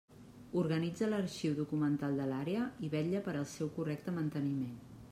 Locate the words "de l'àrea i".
2.21-2.93